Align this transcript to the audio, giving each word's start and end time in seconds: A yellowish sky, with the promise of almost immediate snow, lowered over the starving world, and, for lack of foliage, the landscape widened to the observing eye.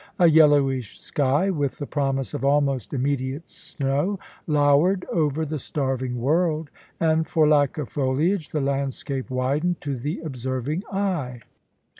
A 0.17 0.25
yellowish 0.25 0.99
sky, 0.99 1.51
with 1.51 1.77
the 1.77 1.85
promise 1.85 2.33
of 2.33 2.43
almost 2.43 2.91
immediate 2.91 3.47
snow, 3.47 4.17
lowered 4.47 5.05
over 5.13 5.45
the 5.45 5.59
starving 5.59 6.19
world, 6.19 6.71
and, 6.99 7.27
for 7.27 7.47
lack 7.47 7.77
of 7.77 7.87
foliage, 7.87 8.49
the 8.49 8.61
landscape 8.61 9.29
widened 9.29 9.79
to 9.81 9.95
the 9.95 10.19
observing 10.21 10.83
eye. 10.91 11.41